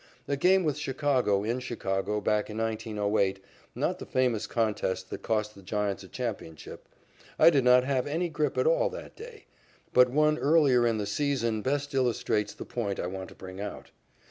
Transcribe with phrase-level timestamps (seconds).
[0.27, 3.39] A game with Chicago in Chicago back in 1908
[3.75, 6.89] (not the famous contest that cost the Giants a championship;
[7.37, 9.45] I did not have any grip at all that day;
[9.93, 13.91] but one earlier in the season) best illustrates the point I want to bring out.